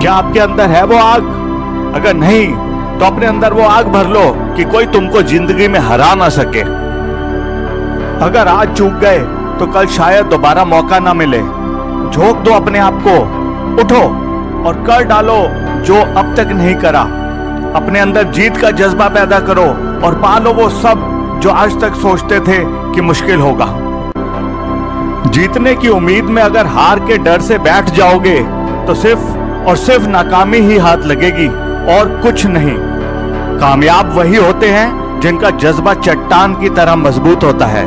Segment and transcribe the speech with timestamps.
[0.00, 1.24] क्या आपके अंदर है वो आग?
[1.96, 2.46] अगर नहीं
[2.98, 4.22] तो अपने अंदर वो आग भर लो
[4.56, 6.60] कि कोई तुमको ज़िंदगी में हरा ना सके।
[8.24, 9.18] अगर आज चूक गए
[9.58, 13.16] तो कल शायद दोबारा मौका ना मिले। झोंक दो अपने आप को।
[13.82, 14.02] उठो
[14.68, 15.36] और कर डालो
[15.84, 17.02] जो अब तक नहीं करा।
[17.76, 19.66] अपने अंदर जीत का जज्बा पैदा करो
[20.06, 21.04] और पालो वो सब
[21.42, 22.58] जो आज तक सोचते थे
[22.94, 23.66] कि मुश्किल होगा।
[25.30, 28.38] जीतने की उम्मीद में अगर हार के डर से बैठ जाओगे
[28.86, 29.38] तो सिर्फ़
[29.68, 31.48] और सिर्फ़ नाकामी ही हाथ लगेगी
[31.94, 32.76] और कुछ नहीं।
[33.60, 37.84] कामयाब वही होते हैं जिनका जज्बा चट्टान की तरह मज़बूत होता है।